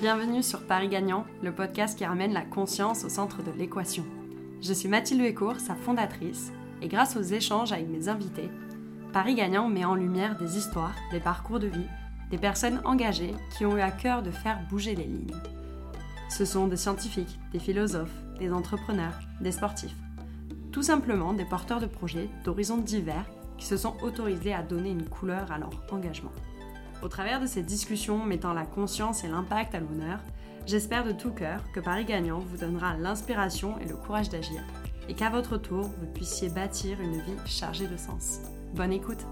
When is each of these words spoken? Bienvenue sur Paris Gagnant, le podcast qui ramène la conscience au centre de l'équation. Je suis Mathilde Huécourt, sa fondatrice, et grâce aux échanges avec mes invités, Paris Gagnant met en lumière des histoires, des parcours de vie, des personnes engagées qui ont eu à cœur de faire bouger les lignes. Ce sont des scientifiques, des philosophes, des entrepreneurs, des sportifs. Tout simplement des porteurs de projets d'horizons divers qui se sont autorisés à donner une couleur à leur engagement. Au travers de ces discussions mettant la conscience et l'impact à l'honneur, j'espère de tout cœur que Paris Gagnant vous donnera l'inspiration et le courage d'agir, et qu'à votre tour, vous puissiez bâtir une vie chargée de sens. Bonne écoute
Bienvenue 0.00 0.42
sur 0.42 0.66
Paris 0.66 0.88
Gagnant, 0.88 1.24
le 1.42 1.52
podcast 1.52 1.96
qui 1.96 2.04
ramène 2.04 2.34
la 2.34 2.42
conscience 2.42 3.02
au 3.04 3.08
centre 3.08 3.42
de 3.42 3.50
l'équation. 3.50 4.04
Je 4.60 4.74
suis 4.74 4.90
Mathilde 4.90 5.22
Huécourt, 5.22 5.58
sa 5.58 5.74
fondatrice, 5.74 6.52
et 6.82 6.88
grâce 6.88 7.16
aux 7.16 7.22
échanges 7.22 7.72
avec 7.72 7.88
mes 7.88 8.10
invités, 8.10 8.50
Paris 9.14 9.34
Gagnant 9.34 9.70
met 9.70 9.86
en 9.86 9.94
lumière 9.94 10.36
des 10.36 10.58
histoires, 10.58 10.94
des 11.12 11.18
parcours 11.18 11.60
de 11.60 11.68
vie, 11.68 11.86
des 12.30 12.36
personnes 12.36 12.82
engagées 12.84 13.32
qui 13.56 13.64
ont 13.64 13.78
eu 13.78 13.80
à 13.80 13.90
cœur 13.90 14.22
de 14.22 14.30
faire 14.30 14.60
bouger 14.68 14.94
les 14.94 15.04
lignes. 15.04 15.32
Ce 16.28 16.44
sont 16.44 16.66
des 16.66 16.76
scientifiques, 16.76 17.38
des 17.52 17.58
philosophes, 17.58 18.22
des 18.38 18.52
entrepreneurs, 18.52 19.18
des 19.40 19.52
sportifs. 19.52 19.96
Tout 20.72 20.82
simplement 20.82 21.32
des 21.32 21.46
porteurs 21.46 21.80
de 21.80 21.86
projets 21.86 22.28
d'horizons 22.44 22.82
divers 22.82 23.30
qui 23.56 23.64
se 23.64 23.78
sont 23.78 23.94
autorisés 24.02 24.52
à 24.52 24.62
donner 24.62 24.90
une 24.90 25.08
couleur 25.08 25.50
à 25.50 25.56
leur 25.56 25.70
engagement. 25.90 26.32
Au 27.02 27.08
travers 27.08 27.40
de 27.40 27.46
ces 27.46 27.62
discussions 27.62 28.24
mettant 28.24 28.54
la 28.54 28.64
conscience 28.64 29.22
et 29.22 29.28
l'impact 29.28 29.74
à 29.74 29.80
l'honneur, 29.80 30.18
j'espère 30.66 31.04
de 31.04 31.12
tout 31.12 31.30
cœur 31.30 31.60
que 31.72 31.80
Paris 31.80 32.04
Gagnant 32.04 32.40
vous 32.40 32.56
donnera 32.56 32.96
l'inspiration 32.96 33.78
et 33.78 33.86
le 33.86 33.96
courage 33.96 34.30
d'agir, 34.30 34.62
et 35.08 35.14
qu'à 35.14 35.30
votre 35.30 35.56
tour, 35.56 35.82
vous 35.82 36.06
puissiez 36.14 36.48
bâtir 36.48 37.00
une 37.00 37.20
vie 37.20 37.38
chargée 37.46 37.86
de 37.86 37.96
sens. 37.96 38.40
Bonne 38.74 38.92
écoute 38.92 39.24